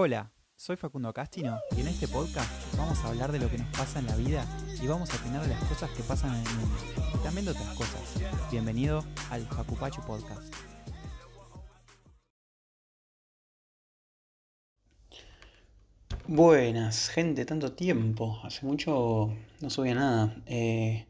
Hola, 0.00 0.30
soy 0.54 0.76
Facundo 0.76 1.12
Castino 1.12 1.58
y 1.76 1.80
en 1.80 1.88
este 1.88 2.06
podcast 2.06 2.48
vamos 2.76 3.00
a 3.00 3.08
hablar 3.08 3.32
de 3.32 3.40
lo 3.40 3.50
que 3.50 3.58
nos 3.58 3.66
pasa 3.76 3.98
en 3.98 4.06
la 4.06 4.14
vida 4.14 4.46
y 4.80 4.86
vamos 4.86 5.12
a 5.12 5.16
opinar 5.16 5.42
de 5.42 5.48
las 5.48 5.64
cosas 5.64 5.90
que 5.90 6.04
pasan 6.04 6.36
en 6.36 6.46
el 6.46 6.54
mundo 6.54 6.76
y 7.16 7.18
también 7.24 7.46
de 7.46 7.50
otras 7.50 7.74
cosas. 7.74 8.00
Bienvenido 8.48 9.04
al 9.28 9.44
Facupachu 9.46 10.00
Podcast. 10.02 10.54
Buenas, 16.28 17.08
gente, 17.08 17.44
tanto 17.44 17.72
tiempo. 17.72 18.38
Hace 18.44 18.66
mucho 18.66 19.34
no 19.60 19.68
subía 19.68 19.96
nada. 19.96 20.36
Eh, 20.46 21.08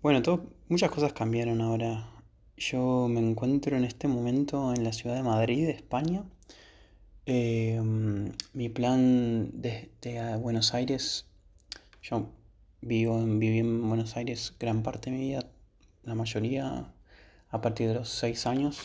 bueno, 0.00 0.22
muchas 0.68 0.92
cosas 0.92 1.12
cambiaron 1.12 1.60
ahora. 1.60 2.08
Yo 2.56 3.08
me 3.08 3.18
encuentro 3.18 3.76
en 3.76 3.84
este 3.84 4.06
momento 4.06 4.72
en 4.74 4.84
la 4.84 4.92
ciudad 4.92 5.16
de 5.16 5.24
Madrid, 5.24 5.68
España. 5.70 6.22
Eh, 7.28 7.80
mi 8.52 8.68
plan 8.68 9.50
desde 9.60 10.20
a 10.20 10.36
Buenos 10.36 10.74
Aires, 10.74 11.26
yo 12.00 12.28
vivo 12.82 13.18
en, 13.18 13.40
viví 13.40 13.58
en 13.58 13.88
Buenos 13.88 14.16
Aires 14.16 14.54
gran 14.60 14.84
parte 14.84 15.10
de 15.10 15.16
mi 15.16 15.22
vida, 15.24 15.44
la 16.04 16.14
mayoría 16.14 16.92
a 17.50 17.60
partir 17.60 17.88
de 17.88 17.94
los 17.94 18.10
seis 18.10 18.46
años. 18.46 18.78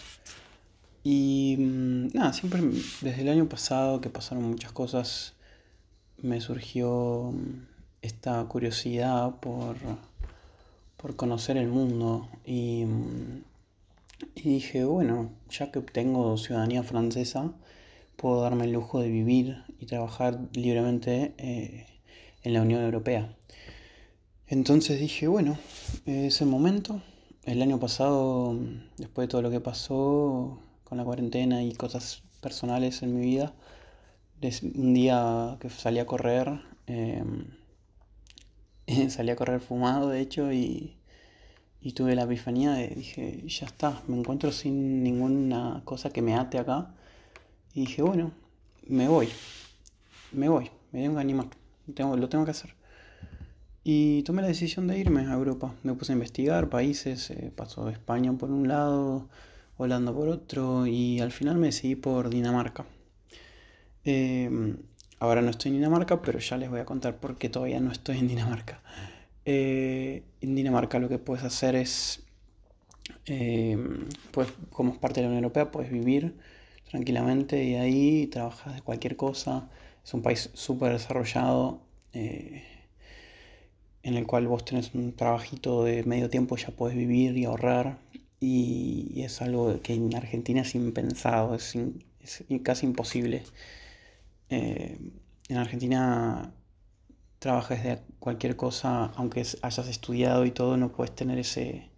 Y 1.03 1.55
mm, 1.59 2.07
nada, 2.15 2.33
siempre 2.33 2.61
desde 3.01 3.21
el 3.21 3.29
año 3.29 3.47
pasado 3.47 4.01
que 4.01 4.09
pasaron 4.09 4.43
muchas 4.49 4.71
cosas, 4.71 5.35
me 6.17 6.41
surgió 6.41 7.31
mm, 7.33 7.67
esta 8.01 8.43
curiosidad 8.45 9.35
por, 9.39 9.75
por 10.97 11.15
conocer 11.15 11.57
el 11.57 11.67
mundo. 11.67 12.27
Y, 12.43 12.85
mm, 12.85 13.43
y 14.35 14.41
dije, 14.49 14.83
bueno, 14.85 15.29
ya 15.49 15.71
que 15.71 15.81
tengo 15.81 16.37
ciudadanía 16.37 16.83
francesa, 16.83 17.53
puedo 18.21 18.41
darme 18.41 18.65
el 18.65 18.71
lujo 18.71 18.99
de 18.99 19.09
vivir 19.09 19.63
y 19.79 19.87
trabajar 19.87 20.39
libremente 20.53 21.33
eh, 21.39 21.87
en 22.43 22.53
la 22.53 22.61
Unión 22.61 22.83
Europea. 22.83 23.35
Entonces 24.47 24.99
dije, 24.99 25.27
bueno, 25.27 25.57
es 26.05 26.39
el 26.41 26.47
momento. 26.47 27.01
El 27.43 27.61
año 27.63 27.79
pasado, 27.79 28.55
después 28.97 29.27
de 29.27 29.31
todo 29.31 29.41
lo 29.41 29.49
que 29.49 29.59
pasó 29.59 30.61
con 30.83 30.99
la 30.99 31.03
cuarentena 31.03 31.63
y 31.63 31.73
cosas 31.73 32.21
personales 32.41 33.01
en 33.01 33.15
mi 33.19 33.25
vida, 33.25 33.53
un 34.75 34.93
día 34.93 35.57
que 35.59 35.69
salí 35.69 35.99
a 35.99 36.05
correr, 36.05 36.61
em, 36.85 37.47
salí 39.09 39.31
a 39.31 39.35
correr 39.35 39.61
fumado, 39.61 40.09
de 40.09 40.21
hecho, 40.21 40.51
y, 40.51 40.97
y 41.81 41.93
tuve 41.93 42.15
la 42.15 42.23
epifanía 42.23 42.73
de, 42.73 42.89
dije, 42.89 43.43
ya 43.47 43.65
está, 43.65 44.03
me 44.07 44.17
encuentro 44.17 44.51
sin 44.51 45.03
ninguna 45.03 45.81
cosa 45.85 46.11
que 46.11 46.21
me 46.21 46.35
ate 46.35 46.59
acá. 46.59 46.93
Y 47.73 47.81
dije, 47.81 48.01
bueno, 48.01 48.31
me 48.87 49.07
voy, 49.07 49.29
me 50.31 50.49
voy, 50.49 50.69
me 50.91 51.01
tengo 51.01 51.15
que 51.15 51.21
animar, 51.21 51.47
tengo, 51.93 52.17
lo 52.17 52.29
tengo 52.29 52.45
que 52.45 52.51
hacer. 52.51 52.73
Y 53.83 54.23
tomé 54.23 54.41
la 54.41 54.49
decisión 54.49 54.87
de 54.87 54.99
irme 54.99 55.21
a 55.21 55.33
Europa. 55.33 55.73
Me 55.83 55.93
puse 55.93 56.11
a 56.11 56.15
investigar 56.15 56.69
países, 56.69 57.31
eh, 57.31 57.51
pasó 57.55 57.89
España 57.89 58.31
por 58.33 58.51
un 58.51 58.67
lado, 58.67 59.27
Holanda 59.77 60.13
por 60.13 60.27
otro, 60.27 60.85
y 60.85 61.19
al 61.19 61.31
final 61.31 61.57
me 61.57 61.67
decidí 61.67 61.95
por 61.95 62.29
Dinamarca. 62.29 62.85
Eh, 64.05 64.75
ahora 65.19 65.41
no 65.41 65.49
estoy 65.49 65.69
en 65.69 65.77
Dinamarca, 65.77 66.21
pero 66.21 66.39
ya 66.39 66.57
les 66.57 66.69
voy 66.69 66.79
a 66.79 66.85
contar 66.85 67.17
por 67.17 67.37
qué 67.37 67.49
todavía 67.49 67.79
no 67.79 67.91
estoy 67.91 68.17
en 68.19 68.27
Dinamarca. 68.27 68.81
Eh, 69.45 70.23
en 70.41 70.55
Dinamarca 70.55 70.99
lo 70.99 71.09
que 71.09 71.17
puedes 71.17 71.43
hacer 71.43 71.75
es, 71.75 72.23
eh, 73.25 73.77
pues 74.31 74.47
como 74.69 74.93
es 74.93 74.99
parte 74.99 75.19
de 75.19 75.23
la 75.23 75.29
Unión 75.29 75.43
Europea, 75.43 75.71
puedes 75.71 75.91
vivir 75.91 76.35
tranquilamente 76.91 77.63
y 77.63 77.75
ahí 77.75 78.27
trabajas 78.27 78.75
de 78.75 78.81
cualquier 78.81 79.15
cosa. 79.17 79.69
Es 80.03 80.13
un 80.13 80.21
país 80.21 80.49
súper 80.53 80.93
desarrollado. 80.93 81.81
eh, 82.13 82.63
en 84.03 84.15
el 84.15 84.25
cual 84.27 84.47
vos 84.47 84.65
tenés 84.65 84.93
un 84.95 85.13
trabajito 85.15 85.83
de 85.83 86.03
medio 86.03 86.29
tiempo, 86.29 86.57
ya 86.57 86.69
podés 86.71 86.95
vivir 86.95 87.37
y 87.37 87.45
ahorrar. 87.45 87.97
Y, 88.39 89.21
es 89.23 89.41
algo 89.41 89.81
que 89.81 89.93
en 89.93 90.15
Argentina 90.15 90.61
es 90.61 90.75
impensado, 90.75 91.55
es, 91.55 91.75
es 92.21 92.43
casi 92.63 92.85
imposible. 92.85 93.43
Eh, 94.49 94.97
en 95.49 95.57
Argentina 95.57 96.53
trabajas 97.39 97.83
de 97.83 97.99
cualquier 98.19 98.55
cosa, 98.55 99.05
aunque 99.15 99.45
hayas 99.61 99.87
estudiado 99.87 100.45
y 100.45 100.51
todo, 100.51 100.77
no 100.77 100.91
puedes 100.91 101.15
tener 101.15 101.39
ese 101.39 101.89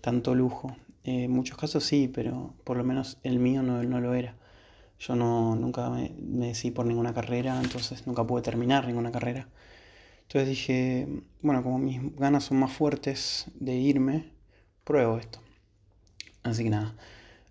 tanto 0.00 0.34
lujo. 0.34 0.76
Eh, 1.04 1.24
en 1.24 1.30
muchos 1.32 1.56
casos 1.56 1.84
sí, 1.84 2.08
pero 2.12 2.54
por 2.64 2.76
lo 2.76 2.84
menos 2.84 3.18
el 3.22 3.38
mío 3.38 3.62
no, 3.62 3.82
no 3.82 4.00
lo 4.00 4.14
era. 4.14 4.36
Yo 5.00 5.16
no, 5.16 5.56
nunca 5.56 5.90
me, 5.90 6.12
me 6.20 6.52
por 6.72 6.86
ninguna 6.86 7.14
carrera, 7.14 7.60
entonces 7.62 8.06
nunca 8.06 8.24
pude 8.26 8.42
terminar 8.42 8.86
ninguna 8.86 9.12
carrera. 9.12 9.48
Entonces 10.22 10.48
dije, 10.50 11.08
bueno, 11.42 11.62
como 11.62 11.78
mis 11.78 12.16
ganas 12.16 12.44
son 12.44 12.58
más 12.58 12.72
fuertes 12.72 13.46
de 13.60 13.74
irme, 13.76 14.32
pruebo 14.84 15.18
esto. 15.18 15.40
Así 16.42 16.64
que 16.64 16.70
nada, 16.70 16.94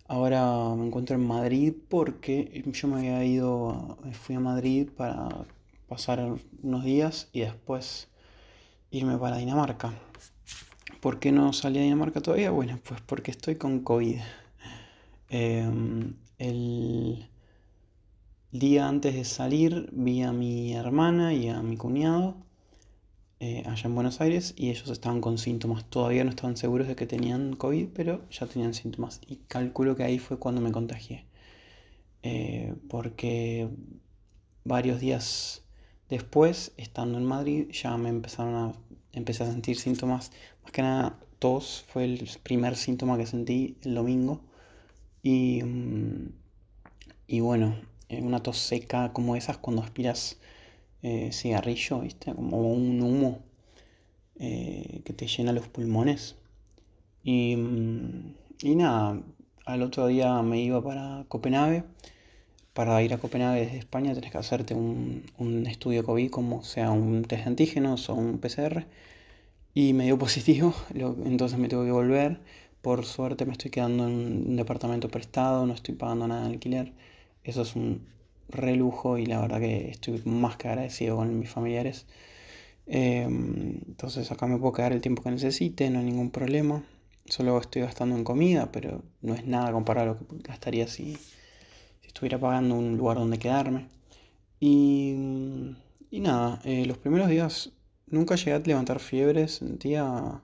ahora 0.08 0.42
me 0.76 0.86
encuentro 0.86 1.16
en 1.16 1.26
Madrid 1.26 1.74
porque 1.88 2.62
yo 2.66 2.88
me 2.88 2.98
había 2.98 3.24
ido, 3.24 3.98
fui 4.12 4.36
a 4.36 4.40
Madrid 4.40 4.88
para 4.96 5.46
pasar 5.88 6.36
unos 6.62 6.84
días 6.84 7.28
y 7.32 7.40
después 7.40 8.08
irme 8.90 9.18
para 9.18 9.38
Dinamarca. 9.38 9.94
¿Por 11.00 11.18
qué 11.18 11.32
no 11.32 11.52
salí 11.52 11.78
a 11.78 11.82
Dinamarca 11.82 12.20
todavía? 12.20 12.50
Bueno, 12.50 12.78
pues 12.86 13.00
porque 13.00 13.30
estoy 13.30 13.56
con 13.56 13.80
COVID. 13.80 14.18
Em, 15.30 16.14
el 16.38 17.28
día 18.52 18.88
antes 18.88 19.14
de 19.14 19.24
salir 19.24 19.88
vi 19.92 20.22
a 20.22 20.32
mi 20.32 20.74
hermana 20.74 21.32
y 21.32 21.48
a 21.48 21.62
mi 21.62 21.76
cuñado 21.76 22.36
eh, 23.38 23.62
allá 23.66 23.86
en 23.86 23.94
Buenos 23.94 24.20
Aires 24.20 24.52
y 24.56 24.68
ellos 24.68 24.90
estaban 24.90 25.22
con 25.22 25.38
síntomas. 25.38 25.84
Todavía 25.86 26.24
no 26.24 26.30
estaban 26.30 26.58
seguros 26.58 26.86
de 26.88 26.96
que 26.96 27.06
tenían 27.06 27.56
COVID, 27.56 27.88
pero 27.94 28.28
ya 28.30 28.46
tenían 28.46 28.74
síntomas. 28.74 29.20
Y 29.26 29.36
calculo 29.48 29.96
que 29.96 30.04
ahí 30.04 30.18
fue 30.18 30.38
cuando 30.38 30.60
me 30.60 30.72
contagié. 30.72 31.24
Eh, 32.22 32.74
porque 32.90 33.70
varios 34.64 35.00
días 35.00 35.64
después, 36.10 36.72
estando 36.76 37.16
en 37.16 37.24
Madrid, 37.24 37.70
ya 37.70 37.96
me 37.96 38.10
empezaron 38.10 38.54
a, 38.54 38.74
empecé 39.12 39.44
a 39.44 39.46
sentir 39.46 39.76
síntomas. 39.76 40.32
Más 40.62 40.72
que 40.72 40.82
nada, 40.82 41.18
tos 41.38 41.84
fue 41.88 42.04
el 42.04 42.28
primer 42.42 42.76
síntoma 42.76 43.18
que 43.18 43.26
sentí 43.26 43.76
el 43.82 43.94
domingo. 43.94 44.40
Y, 45.22 45.62
mm, 45.62 46.32
y 47.26 47.40
bueno, 47.40 47.76
eh, 48.08 48.22
una 48.22 48.42
tos 48.42 48.58
seca 48.58 49.12
como 49.12 49.36
esas 49.36 49.58
cuando 49.58 49.82
aspiras 49.82 50.38
eh, 51.02 51.30
cigarrillo, 51.32 52.00
¿viste? 52.00 52.34
Como 52.34 52.72
un 52.72 53.00
humo 53.02 53.40
eh, 54.38 55.02
que 55.04 55.12
te 55.12 55.26
llena 55.26 55.52
los 55.52 55.68
pulmones. 55.68 56.36
Y, 57.24 57.56
mm, 57.56 58.34
y 58.62 58.74
nada, 58.76 59.22
al 59.66 59.82
otro 59.82 60.06
día 60.08 60.42
me 60.42 60.60
iba 60.60 60.82
para 60.82 61.24
Copenhague. 61.28 61.84
Para 62.72 63.02
ir 63.02 63.12
a 63.14 63.18
Copenhague 63.18 63.60
desde 63.60 63.78
España 63.78 64.14
tenés 64.14 64.30
que 64.30 64.38
hacerte 64.38 64.74
un, 64.74 65.24
un 65.38 65.66
estudio 65.66 66.04
COVID, 66.04 66.30
como 66.30 66.62
sea 66.62 66.90
un 66.90 67.22
test 67.24 67.42
de 67.44 67.48
antígenos 67.48 68.08
o 68.08 68.14
un 68.14 68.38
PCR. 68.38 68.86
Y 69.74 69.92
me 69.92 70.04
dio 70.04 70.18
positivo, 70.24 70.74
entonces 70.94 71.58
me 71.58 71.68
tengo 71.68 71.84
que 71.84 71.92
volver. 71.92 72.40
Por 72.82 73.04
suerte 73.04 73.44
me 73.44 73.52
estoy 73.52 73.70
quedando 73.70 74.06
en 74.06 74.48
un 74.48 74.56
departamento 74.56 75.08
prestado, 75.08 75.66
no 75.66 75.74
estoy 75.74 75.94
pagando 75.94 76.26
nada 76.28 76.42
de 76.46 76.54
alquiler. 76.54 76.92
Eso 77.44 77.62
es 77.62 77.76
un 77.76 78.06
re 78.48 78.76
lujo 78.76 79.18
y 79.18 79.26
la 79.26 79.40
verdad 79.40 79.60
que 79.60 79.90
estoy 79.90 80.22
más 80.24 80.56
que 80.56 80.68
agradecido 80.68 81.16
con 81.16 81.38
mis 81.38 81.50
familiares. 81.50 82.06
Eh, 82.86 83.22
entonces 83.22 84.30
acá 84.32 84.46
me 84.46 84.58
puedo 84.58 84.72
quedar 84.72 84.92
el 84.92 85.00
tiempo 85.00 85.22
que 85.22 85.30
necesite, 85.30 85.90
no 85.90 86.00
hay 86.00 86.06
ningún 86.06 86.30
problema. 86.30 86.82
Solo 87.26 87.58
estoy 87.60 87.82
gastando 87.82 88.16
en 88.16 88.24
comida, 88.24 88.72
pero 88.72 89.02
no 89.22 89.34
es 89.34 89.46
nada 89.46 89.72
comparado 89.72 90.12
a 90.12 90.14
lo 90.14 90.18
que 90.18 90.48
gastaría 90.48 90.88
si 90.88 91.16
estuviera 92.10 92.38
pagando 92.38 92.74
un 92.74 92.96
lugar 92.96 93.16
donde 93.18 93.38
quedarme. 93.38 93.88
Y, 94.60 95.14
y 96.10 96.20
nada, 96.20 96.60
eh, 96.64 96.84
los 96.86 96.98
primeros 96.98 97.28
días 97.28 97.72
nunca 98.08 98.34
llegué 98.36 98.52
a 98.54 98.58
levantar 98.58 98.98
fiebre, 99.00 99.48
sentía 99.48 100.42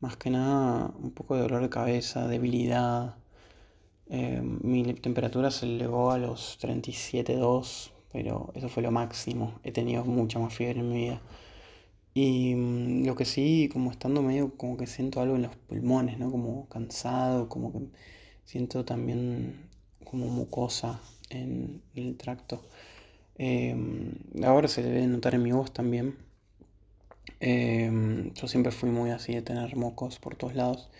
más 0.00 0.16
que 0.16 0.30
nada 0.30 0.92
un 0.98 1.10
poco 1.12 1.36
de 1.36 1.42
dolor 1.42 1.62
de 1.62 1.68
cabeza, 1.70 2.26
debilidad. 2.28 3.16
Eh, 4.08 4.40
mi 4.42 4.94
temperatura 4.94 5.50
se 5.50 5.66
elevó 5.66 6.10
a 6.12 6.18
los 6.18 6.58
37,2, 6.60 7.92
pero 8.12 8.50
eso 8.54 8.68
fue 8.68 8.82
lo 8.82 8.90
máximo. 8.90 9.60
He 9.62 9.72
tenido 9.72 10.04
mucha 10.04 10.38
más 10.38 10.54
fiebre 10.54 10.80
en 10.80 10.88
mi 10.90 10.98
vida. 11.04 11.20
Y 12.14 12.54
mm, 12.54 13.06
lo 13.06 13.14
que 13.16 13.24
sí, 13.26 13.68
como 13.72 13.90
estando 13.90 14.22
medio, 14.22 14.56
como 14.56 14.76
que 14.76 14.86
siento 14.86 15.20
algo 15.20 15.36
en 15.36 15.42
los 15.42 15.56
pulmones, 15.56 16.18
¿no? 16.18 16.30
Como 16.30 16.68
cansado, 16.68 17.48
como 17.48 17.72
que 17.72 17.80
siento 18.44 18.84
también 18.84 19.69
como 20.04 20.26
mucosa 20.26 21.00
en 21.30 21.82
el 21.94 22.16
tracto. 22.16 22.62
Eh, 23.36 23.74
ahora 24.44 24.68
se 24.68 24.82
debe 24.82 25.06
notar 25.06 25.34
en 25.34 25.42
mi 25.42 25.52
voz 25.52 25.72
también. 25.72 26.16
Eh, 27.40 28.30
yo 28.34 28.48
siempre 28.48 28.72
fui 28.72 28.90
muy 28.90 29.10
así 29.10 29.34
de 29.34 29.42
tener 29.42 29.76
mocos 29.76 30.18
por 30.18 30.36
todos 30.36 30.54
lados. 30.54 30.90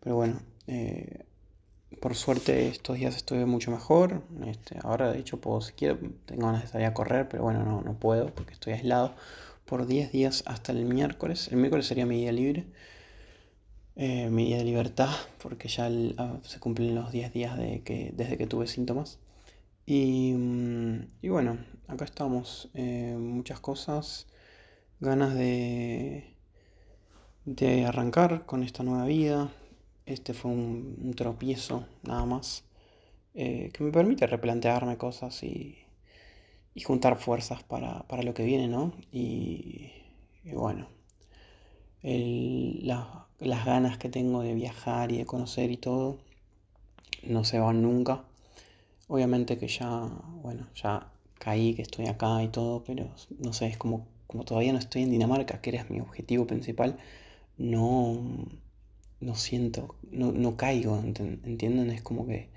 Pero 0.00 0.16
bueno, 0.16 0.40
eh, 0.66 1.24
por 2.00 2.14
suerte 2.14 2.68
estos 2.68 2.96
días 2.98 3.16
estuve 3.16 3.46
mucho 3.46 3.70
mejor. 3.70 4.22
Este, 4.46 4.78
ahora 4.82 5.12
de 5.12 5.18
hecho 5.18 5.40
puedo, 5.40 5.60
si 5.60 5.72
quiero, 5.72 5.98
tengo 6.26 6.46
ganas 6.46 6.62
de 6.62 6.68
salir 6.68 6.86
a 6.86 6.94
correr, 6.94 7.28
pero 7.28 7.44
bueno, 7.44 7.64
no, 7.64 7.80
no 7.82 7.98
puedo 7.98 8.34
porque 8.34 8.52
estoy 8.52 8.74
aislado 8.74 9.14
por 9.64 9.86
10 9.86 10.12
días 10.12 10.42
hasta 10.46 10.72
el 10.72 10.84
miércoles. 10.84 11.48
El 11.48 11.56
miércoles 11.58 11.86
sería 11.86 12.06
mi 12.06 12.18
día 12.18 12.32
libre. 12.32 12.66
Eh, 13.98 14.28
mi 14.30 14.44
día 14.44 14.58
de 14.58 14.64
libertad, 14.64 15.08
porque 15.42 15.68
ya 15.68 15.88
ah, 16.18 16.38
se 16.42 16.60
cumplen 16.60 16.94
los 16.94 17.12
10 17.12 17.32
días 17.32 17.56
desde 17.56 18.36
que 18.36 18.46
tuve 18.46 18.66
síntomas. 18.66 19.18
Y, 19.86 20.32
mm, 20.34 21.28
bueno, 21.30 21.58
acá 21.88 22.04
estamos. 22.04 22.70
Eh, 22.74 23.16
muchas 23.18 23.60
cosas, 23.60 24.26
ganas 25.00 25.34
de, 25.34 26.34
arrancar 27.86 28.44
con 28.46 28.62
esta 28.62 28.82
nueva 28.82 29.06
vida. 29.06 29.50
Este 30.06 30.34
fue 30.34 30.50
un, 30.52 31.14
tropiezo 31.16 31.86
nada 32.02 32.24
más, 32.26 32.64
eh, 33.34 33.70
que 33.72 33.84
me 33.84 33.92
permite 33.92 34.26
replantearme 34.26 34.96
cosas 34.98 35.42
y, 35.42 35.78
juntar 36.84 37.16
fuerzas 37.18 37.62
para, 37.64 38.02
para, 38.08 38.22
lo 38.22 38.34
que 38.34 38.44
viene, 38.44 38.68
¿no? 38.68 38.92
Y, 39.12 39.92
y 40.44 40.52
bueno, 40.52 40.88
el, 42.02 42.90
las 43.40 43.64
ganas 43.64 43.98
que 43.98 44.08
tengo 44.08 44.42
de 44.42 44.54
viajar 44.54 45.12
y 45.12 45.18
de 45.18 45.26
conocer 45.26 45.70
y 45.70 45.76
todo 45.76 46.18
no 47.22 47.44
se 47.44 47.58
van 47.58 47.82
nunca. 47.82 48.24
Obviamente 49.08 49.58
que 49.58 49.68
ya, 49.68 50.08
bueno, 50.42 50.66
ya 50.74 51.10
caí, 51.38 51.74
que 51.74 51.82
estoy 51.82 52.06
acá 52.06 52.42
y 52.42 52.48
todo, 52.48 52.82
pero 52.84 53.08
no 53.38 53.52
sé, 53.52 53.66
es 53.68 53.76
como, 53.78 54.06
como 54.26 54.44
todavía 54.44 54.72
no 54.72 54.78
estoy 54.78 55.02
en 55.02 55.10
Dinamarca, 55.10 55.60
que 55.60 55.70
era 55.70 55.86
mi 55.88 56.00
objetivo 56.00 56.46
principal, 56.46 56.98
no, 57.58 58.46
no 59.20 59.34
siento, 59.34 59.96
no, 60.10 60.32
no 60.32 60.56
caigo, 60.56 60.98
¿entienden? 60.98 61.90
Es 61.90 62.02
como 62.02 62.26
que 62.26 62.48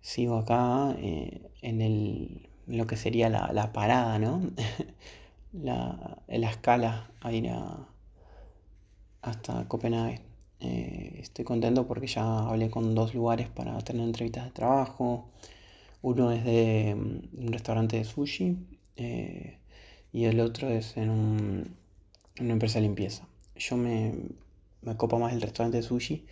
sigo 0.00 0.38
acá 0.38 0.96
eh, 0.98 1.42
en, 1.62 1.80
el, 1.82 2.48
lo 2.66 2.86
que 2.86 2.96
sería 2.96 3.28
la, 3.28 3.52
la 3.52 3.72
parada, 3.72 4.18
¿no? 4.18 4.42
la, 5.52 6.22
la 6.28 6.50
escala 6.50 7.10
a 7.20 7.32
ir 7.32 7.48
a, 7.50 7.88
hasta 9.22 9.66
Copenhague. 9.68 10.20
Eh, 10.60 11.18
estoy 11.20 11.44
contento 11.44 11.86
porque 11.86 12.06
ya 12.06 12.40
hablé 12.48 12.70
con 12.70 12.94
dos 12.94 13.14
lugares 13.14 13.48
para 13.48 13.78
tener 13.78 14.04
entrevistas 14.04 14.44
de 14.46 14.50
trabajo. 14.50 15.28
Uno 16.02 16.32
es 16.32 16.44
de 16.44 16.94
mm, 16.96 17.46
un 17.46 17.52
restaurante 17.52 17.96
de 17.96 18.04
sushi 18.04 18.56
eh, 18.96 19.58
y 20.12 20.24
el 20.24 20.40
otro 20.40 20.68
es 20.68 20.96
en 20.96 21.10
una 22.40 22.52
empresa 22.52 22.78
de 22.78 22.82
limpieza. 22.82 23.26
Yo 23.56 23.76
me, 23.76 24.14
me 24.82 24.96
copo 24.96 25.18
más 25.18 25.32
el 25.32 25.40
restaurante 25.40 25.78
de 25.78 25.82
sushi, 25.82 26.24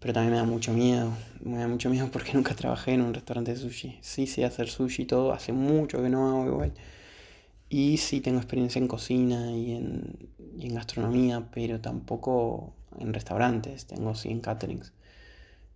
pero 0.00 0.12
también 0.14 0.32
me 0.32 0.38
da 0.38 0.44
mucho 0.44 0.72
miedo. 0.72 1.12
Me 1.42 1.58
da 1.58 1.68
mucho 1.68 1.90
miedo 1.90 2.08
porque 2.12 2.32
nunca 2.34 2.54
trabajé 2.54 2.92
en 2.94 3.02
un 3.02 3.14
restaurante 3.14 3.52
de 3.52 3.58
sushi. 3.58 3.98
Sí 4.02 4.26
sé 4.26 4.44
hacer 4.44 4.68
sushi 4.68 5.02
y 5.02 5.06
todo, 5.06 5.32
hace 5.32 5.52
mucho 5.52 6.02
que 6.02 6.08
no 6.08 6.28
hago 6.28 6.46
igual. 6.46 6.72
Y 7.70 7.98
sí 7.98 8.20
tengo 8.20 8.38
experiencia 8.38 8.78
en 8.78 8.88
cocina 8.88 9.52
y 9.52 9.72
en, 9.72 10.30
en 10.66 10.74
gastronomía, 10.74 11.48
pero 11.52 11.80
tampoco 11.80 12.72
en 12.98 13.12
restaurantes, 13.14 13.86
tengo 13.86 14.14
sí 14.14 14.30
en 14.30 14.40
caterings. 14.40 14.92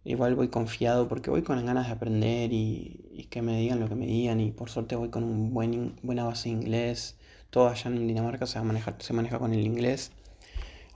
Igual 0.05 0.35
voy 0.35 0.49
confiado 0.49 1.09
porque 1.09 1.31
voy 1.31 1.43
con 1.43 1.65
ganas 1.65 1.87
de 1.87 1.93
aprender 1.93 2.53
y, 2.53 3.29
que 3.31 3.41
me 3.41 3.57
digan 3.59 3.81
lo 3.81 3.89
que 3.89 3.95
me 3.95 4.07
digan 4.07 4.41
y 4.41 4.51
por 4.51 4.69
suerte 4.69 4.97
voy 4.97 5.11
con 5.11 5.23
un 5.25 5.55
buen, 5.55 5.95
buena 6.03 6.25
base 6.25 6.49
de 6.49 6.57
inglés. 6.57 7.17
Todo 7.51 7.69
allá 7.69 7.91
en 7.91 8.07
Dinamarca 8.09 8.47
se 8.47 8.61
maneja, 8.61 8.97
se 8.99 9.13
maneja 9.13 9.39
con 9.39 9.53
el 9.53 9.61
inglés. 9.65 10.11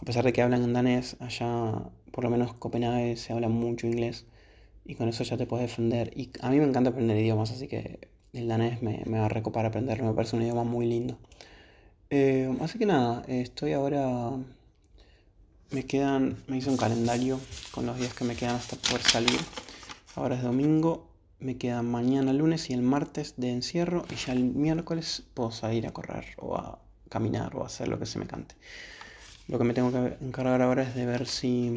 A 0.00 0.04
pesar 0.04 0.24
de 0.24 0.32
que 0.32 0.42
hablan 0.42 0.64
en 0.64 0.72
danés, 0.72 1.16
allá 1.20 1.82
por 2.10 2.24
lo 2.24 2.30
menos 2.30 2.54
Copenhague 2.54 3.16
se 3.16 3.32
habla 3.32 3.48
mucho 3.48 3.86
inglés 3.86 4.26
y 4.84 4.94
con 4.96 5.08
eso 5.08 5.24
ya 5.24 5.36
te 5.36 5.46
puedes 5.46 5.70
defender. 5.70 6.12
Y 6.16 6.30
a 6.40 6.50
mí 6.50 6.58
me 6.58 6.66
encanta 6.66 6.90
aprender 6.90 7.16
idiomas, 7.16 7.52
así 7.52 7.68
que 7.68 8.08
el 8.32 8.48
danés 8.48 8.82
me, 8.82 9.02
me 9.06 9.18
va 9.20 9.26
a 9.26 9.28
recopar 9.28 9.66
aprenderlo, 9.66 10.04
me 10.04 10.14
parece 10.14 10.36
un 10.36 10.42
idioma 10.42 10.64
muy 10.64 10.86
lindo. 10.86 11.18
Eh, 12.10 12.56
así 12.60 12.78
que 12.78 12.86
nada, 12.86 13.24
estoy 13.26 13.72
ahora. 13.72 14.30
Me 15.70 15.84
quedan. 15.84 16.36
Me 16.46 16.58
hice 16.58 16.70
un 16.70 16.76
calendario 16.76 17.40
con 17.72 17.86
los 17.86 17.98
días 17.98 18.14
que 18.14 18.24
me 18.24 18.36
quedan 18.36 18.56
hasta 18.56 18.76
poder 18.76 19.02
salir. 19.02 19.40
Ahora 20.14 20.36
es 20.36 20.42
domingo, 20.42 21.08
me 21.40 21.58
quedan 21.58 21.90
mañana 21.90 22.32
lunes 22.32 22.70
y 22.70 22.72
el 22.72 22.82
martes 22.82 23.34
de 23.36 23.50
encierro 23.50 24.06
y 24.10 24.14
ya 24.14 24.32
el 24.32 24.44
miércoles 24.44 25.24
puedo 25.34 25.50
salir 25.50 25.86
a 25.86 25.92
correr 25.92 26.24
o 26.38 26.56
a 26.56 26.78
caminar 27.10 27.54
o 27.56 27.62
a 27.62 27.66
hacer 27.66 27.88
lo 27.88 27.98
que 27.98 28.06
se 28.06 28.18
me 28.18 28.26
cante. 28.26 28.54
Lo 29.48 29.58
que 29.58 29.64
me 29.64 29.74
tengo 29.74 29.92
que 29.92 30.24
encargar 30.24 30.62
ahora 30.62 30.82
es 30.84 30.94
de 30.94 31.06
ver 31.06 31.26
si, 31.26 31.74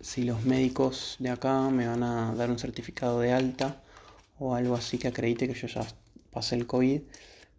si 0.00 0.24
los 0.24 0.44
médicos 0.44 1.16
de 1.18 1.30
acá 1.30 1.70
me 1.70 1.86
van 1.86 2.02
a 2.02 2.34
dar 2.34 2.50
un 2.50 2.58
certificado 2.58 3.20
de 3.20 3.32
alta 3.32 3.80
o 4.38 4.54
algo 4.54 4.74
así 4.74 4.98
que 4.98 5.08
acredite 5.08 5.46
que 5.46 5.54
yo 5.54 5.68
ya 5.68 5.86
pasé 6.32 6.56
el 6.56 6.66
COVID. 6.66 7.02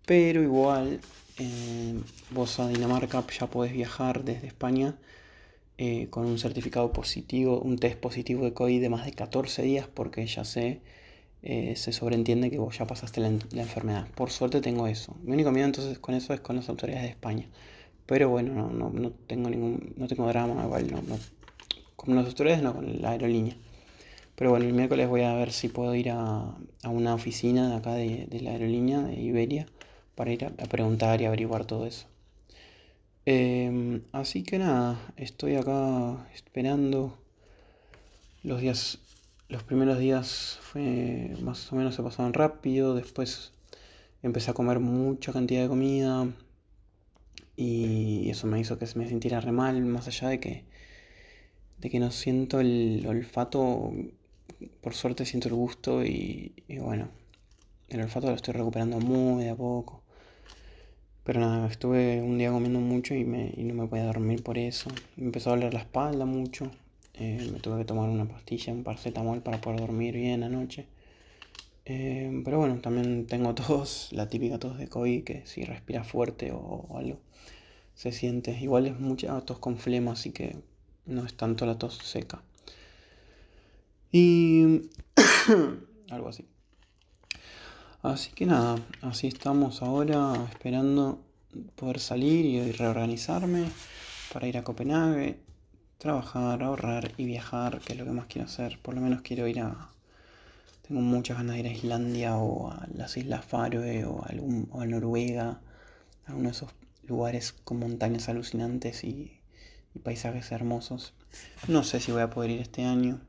Pero 0.05 0.41
igual, 0.43 0.99
vos 2.31 2.59
a 2.59 2.67
Dinamarca 2.67 3.23
ya 3.27 3.47
podés 3.47 3.73
viajar 3.73 4.23
desde 4.23 4.47
España 4.47 4.95
eh, 5.77 6.07
con 6.09 6.25
un 6.25 6.39
certificado 6.39 6.91
positivo, 6.91 7.59
un 7.59 7.77
test 7.77 7.99
positivo 7.99 8.43
de 8.43 8.53
COVID 8.53 8.81
de 8.81 8.89
más 8.89 9.05
de 9.05 9.13
14 9.13 9.61
días, 9.61 9.87
porque 9.87 10.25
ya 10.25 10.43
sé, 10.43 10.81
eh, 11.43 11.75
se 11.75 11.93
sobreentiende 11.93 12.49
que 12.49 12.57
vos 12.57 12.77
ya 12.77 12.87
pasaste 12.87 13.21
la, 13.21 13.27
enfermedad. 13.27 14.07
Por 14.15 14.31
suerte 14.31 14.59
tengo 14.61 14.87
eso. 14.87 15.15
Mi 15.23 15.33
único 15.33 15.51
miedo 15.51 15.67
entonces 15.67 15.99
con 15.99 16.15
eso 16.15 16.33
es 16.33 16.39
con 16.39 16.55
las 16.55 16.69
autoridades 16.69 17.03
de 17.03 17.09
España. 17.09 17.47
Pero 18.07 18.29
bueno, 18.29 18.53
no, 18.53 18.69
no, 18.71 18.89
no 18.89 19.11
tengo 19.11 19.49
ningún, 19.49 19.93
no 19.97 20.07
tengo 20.07 20.27
drama, 20.27 20.63
igual 20.63 20.89
no, 20.91 21.01
no, 21.03 21.19
con 21.95 22.15
las 22.15 22.25
autoridades 22.25 22.63
no, 22.63 22.73
con 22.73 23.01
la 23.01 23.11
aerolínea. 23.11 23.55
Pero 24.35 24.51
bueno, 24.51 24.65
el 24.65 24.73
miércoles 24.73 25.07
voy 25.09 25.21
a 25.21 25.33
ver 25.35 25.51
si 25.51 25.67
puedo 25.67 25.93
ir 25.95 26.09
a, 26.11 26.55
a 26.83 26.89
una 26.89 27.13
oficina 27.13 27.69
de 27.69 27.75
acá 27.75 27.93
de, 27.93 28.27
de, 28.27 28.41
la 28.41 28.51
aerolínea, 28.51 29.01
de 29.01 29.15
Iberia, 29.21 29.67
para 30.17 30.31
ir 30.33 30.43
a, 30.45 30.65
preguntar 30.65 31.21
y 31.21 31.25
averiguar 31.25 31.65
todo 31.65 31.85
eso. 31.87 32.07
Em, 33.25 34.01
así 34.11 34.43
que 34.43 34.57
nada, 34.59 34.99
estoy 35.15 35.55
acá 35.55 36.27
esperando. 36.33 37.17
Los 38.43 38.59
días, 38.61 38.99
los 39.49 39.63
primeros 39.63 39.99
días 39.99 40.59
fue 40.61 41.35
más 41.41 41.71
o 41.71 41.75
menos 41.75 41.95
se 41.95 42.03
pasaron 42.03 42.33
rápido, 42.33 42.95
después 42.95 43.53
empecé 44.23 44.51
a 44.51 44.53
comer 44.53 44.79
mucha 44.79 45.31
cantidad 45.33 45.61
de 45.63 45.69
comida 45.69 46.27
y 47.55 48.29
eso 48.29 48.47
me 48.47 48.59
hizo 48.59 48.77
que 48.77 48.87
me 48.95 49.07
sintiera 49.07 49.39
re 49.41 49.51
mal, 49.51 49.81
más 49.85 50.07
allá 50.07 50.29
de 50.29 50.39
que 50.39 50.65
de 51.79 51.89
que 51.89 51.99
no 51.99 52.11
siento 52.11 52.59
el 52.59 53.05
olfato 53.07 53.93
por 54.81 54.93
suerte 54.93 55.25
siento 55.25 55.47
el 55.49 55.55
gusto 55.55 56.03
y, 56.05 56.53
bueno, 56.79 57.09
el 57.89 58.01
olfato 58.01 58.27
lo 58.27 58.35
estoy 58.35 58.53
recuperando 58.53 58.99
muy 58.99 59.43
de 59.43 59.51
a 59.51 59.55
poco. 59.55 60.03
Pero 61.27 61.41
nada, 61.41 61.67
estuve 61.67 62.21
un 62.21 62.37
día 62.37 62.51
comiendo 62.51 62.79
mucho 62.79 63.13
y, 63.13 63.25
me, 63.25 63.51
no 63.57 63.73
me 63.73 63.85
podía 63.87 64.05
dormir 64.05 64.41
por 64.43 64.57
eso. 64.57 64.89
Me 65.17 65.25
empezó 65.25 65.49
a 65.49 65.55
doler 65.57 65.73
la 65.73 65.81
espalda 65.81 66.23
mucho. 66.23 66.71
Eh, 67.15 67.49
me 67.51 67.59
tuve 67.59 67.79
que 67.79 67.83
tomar 67.83 68.09
una 68.09 68.23
pastilla, 68.29 68.71
un 68.71 68.85
paracetamol 68.85 69.41
para 69.41 69.59
poder 69.59 69.81
dormir 69.81 70.15
bien 70.15 70.43
anoche. 70.43 70.87
Eh, 71.83 72.41
pero 72.45 72.59
bueno, 72.59 72.79
también 72.79 73.27
tengo 73.27 73.53
tos, 73.55 74.07
la 74.13 74.29
típica 74.29 74.57
tos 74.57 74.77
de 74.77 74.87
COVID, 74.87 75.25
que 75.25 75.45
si 75.45 75.65
respira 75.65 76.05
fuerte 76.05 76.53
o, 76.53 76.59
o 76.59 76.97
algo, 76.97 77.19
se 77.93 78.13
siente. 78.13 78.57
Igual 78.61 78.87
es 78.87 78.97
mucha 78.97 79.41
tos 79.41 79.59
con 79.59 79.77
flema, 79.77 80.13
así 80.13 80.31
que 80.31 80.55
no 81.05 81.25
es 81.25 81.33
tanto 81.35 81.65
la 81.65 81.77
tos 81.77 81.97
seca. 81.97 82.41
Y 84.13 84.83
algo 86.09 86.29
así. 86.29 86.45
Así 88.07 88.31
que 88.31 88.45
nada, 88.45 88.77
así 89.01 89.27
estamos 89.27 89.81
ahora 89.81 90.33
esperando 90.49 91.19
poder 91.75 91.99
salir 91.99 92.45
y 92.45 92.71
reorganizarme 92.71 93.65
para 94.31 94.47
ir 94.47 94.57
a 94.57 94.63
Copenhague, 94.63 95.41
trabajar, 95.97 96.63
ahorrar 96.63 97.11
y 97.17 97.25
viajar, 97.25 97.81
que 97.81 97.91
es 97.91 97.99
lo 97.99 98.05
que 98.05 98.11
más 98.11 98.27
quiero 98.27 98.47
hacer. 98.47 98.79
Por 98.81 98.95
lo 98.95 99.01
menos 99.01 99.23
quiero 99.23 99.45
ir 99.45 99.59
a... 99.59 99.89
Tengo 100.87 101.01
muchas 101.01 101.35
ganas 101.35 101.55
de 101.55 101.59
ir 101.59 101.67
a 101.67 101.71
Islandia 101.73 102.37
o 102.37 102.71
a 102.71 102.87
las 102.95 103.17
Islas 103.17 103.43
Faroe 103.43 104.05
o 104.05 104.23
a, 104.23 104.85
Noruega, 104.85 105.59
a 106.27 106.33
uno 106.33 106.43
de 106.43 106.51
esos 106.51 106.69
lugares 107.03 107.51
con 107.51 107.79
montañas 107.79 108.29
alucinantes 108.29 109.03
y 109.03 109.37
paisajes 110.01 110.53
hermosos. 110.53 111.13
No 111.67 111.83
sé 111.83 111.99
si 111.99 112.13
voy 112.13 112.21
a 112.21 112.29
poder 112.29 112.51
ir 112.51 112.61
este 112.61 112.85
año. 112.85 113.19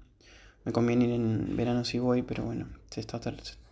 Me 0.65 0.73
conviene 0.73 1.07
ir 1.07 1.13
en 1.13 1.57
verano 1.57 1.85
si 1.85 1.99
voy, 1.99 2.23
pero 2.23 2.45
bueno, 2.45 2.67
se, 2.91 3.01
está 3.01 3.21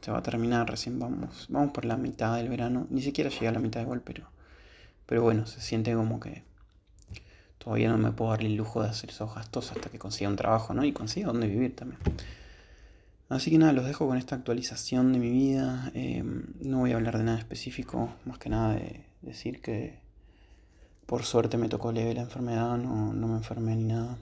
se 0.00 0.11
va 0.11 0.19
a 0.19 0.23
terminar 0.23 0.69
recién. 0.69 0.99
Vamos, 0.99 1.47
vamos 1.49 1.73
por 1.73 1.85
la 1.85 1.97
mitad 1.97 2.37
del 2.37 2.49
verano. 2.49 2.87
Ni 2.90 3.02
siquiera 3.02 3.31
llega 3.31 3.50
a 3.50 3.52
la 3.52 3.59
mitad 3.59 3.81
igual, 3.81 4.00
pero, 4.02 4.28
pero 5.07 5.23
bueno, 5.23 5.47
se 5.47 5.61
siente 5.61 5.95
como 5.95 6.21
que 6.21 6.45
todavía 7.59 7.90
no 7.90 7.99
me 7.99 8.12
puedo 8.12 8.31
dar 8.31 8.45
el 8.45 8.55
lujo 8.55 8.83
de 8.83 8.88
hacer 8.88 9.11
esos 9.11 9.35
gastos 9.35 9.73
hasta 9.73 9.90
que 9.90 9.99
consiga 9.99 10.31
un 10.31 10.37
trabajo, 10.37 10.73
¿no? 10.73 10.85
Y 10.85 10.93
consiga 10.93 11.28
dónde 11.28 11.49
vivir 11.49 11.75
también. 11.75 12.00
Así 13.28 13.50
que 13.50 13.59
nada, 13.59 13.73
los 13.73 13.87
dejo 13.87 14.07
con 14.07 14.16
esta 14.16 14.37
actualización 14.37 15.12
de 15.12 15.19
mi 15.19 15.31
vida. 15.31 15.90
Em, 15.95 16.45
no 16.61 16.78
voy 16.78 16.93
a 16.93 16.97
hablar 16.97 17.19
de 17.19 17.25
nada 17.25 17.38
específico, 17.38 18.14
más 18.25 18.38
que 18.38 18.49
nada 18.49 18.75
de 18.75 19.05
decir 19.23 19.61
que 19.61 19.99
por 21.07 21.25
suerte 21.25 21.57
me 21.57 21.69
tocó 21.69 21.93
leve 21.93 22.14
la 22.14 22.23
enfermedad, 22.23 22.76
no, 22.78 23.12
no 23.12 23.28
me 23.28 23.37
enfermé 23.37 23.75
ni 23.75 23.85
nada. 23.85 24.16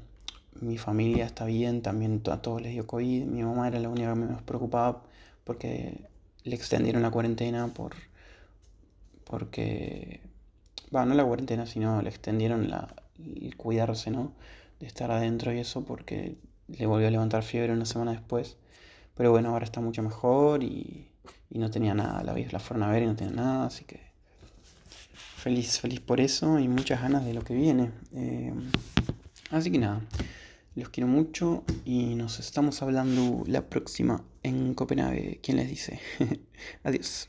Mi 0.61 0.79
familia 0.79 1.27
está 1.27 1.45
bien, 1.45 1.83
también 1.83 2.23
a 2.31 2.43
todos 2.43 2.63
les 2.63 2.73
dio 2.73 2.87
COVID. 2.87 3.25
Mi 3.25 3.43
mamá 3.43 3.69
era 3.69 3.79
la 3.81 3.89
única 3.89 4.15
que 4.15 4.21
me 4.21 4.37
preocupaba 4.43 5.03
porque 5.45 6.01
le 6.45 6.55
extendieron 6.55 7.03
la 7.03 7.11
cuarentena 7.11 7.69
por 7.69 7.95
porque 9.25 10.21
bueno, 10.91 11.09
no 11.09 11.15
la 11.15 11.25
cuarentena, 11.25 11.67
sino 11.67 12.01
le 12.03 12.09
extendieron 12.09 12.71
la, 12.71 12.95
el 13.19 13.57
cuidarse, 13.57 14.11
¿no? 14.11 14.33
De 14.81 14.87
estar 14.87 15.11
adentro 15.11 15.53
y 15.53 15.59
eso 15.59 15.85
porque 15.85 16.37
le 16.69 16.87
volvió 16.87 17.09
a 17.09 17.11
levantar 17.11 17.43
fiebre 17.43 17.73
una 17.73 17.85
semana 17.85 18.13
después. 18.13 18.57
Pero 19.17 19.31
bueno, 19.31 19.51
ahora 19.51 19.65
está 19.65 19.81
mucho 19.81 20.03
mejor 20.03 20.63
y, 20.63 21.09
no 21.51 21.71
tenía 21.71 21.95
nada. 21.95 22.23
La, 22.25 22.35
la 22.35 22.59
fueron 22.59 22.83
a 22.83 22.91
ver 22.91 23.05
y 23.05 23.07
no 23.07 23.17
tenía 23.17 23.35
nada, 23.35 23.67
así 23.67 23.85
que 23.85 24.01
feliz, 25.37 25.79
feliz 25.81 26.01
por 26.01 26.21
eso 26.21 26.59
y 26.59 26.69
muchas 26.69 27.01
ganas 27.03 27.25
de 27.25 27.35
lo 27.35 27.43
que 27.43 27.55
viene. 27.55 27.91
Eh, 28.15 28.53
así 29.51 29.71
que 29.71 29.79
nada, 29.79 30.01
los 30.77 30.91
quiero 30.91 31.07
mucho 31.07 31.63
y 31.85 32.17
nos 32.17 32.41
estamos 32.41 32.83
hablando 32.83 33.45
la 33.47 33.69
próxima 33.69 34.25
en 34.43 34.75
Copenhague. 34.75 35.41
¿Quién 35.43 35.59
les 35.59 35.69
dice? 35.69 36.01
Adiós. 36.83 37.23